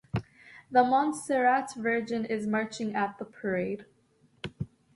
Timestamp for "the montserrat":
0.71-1.75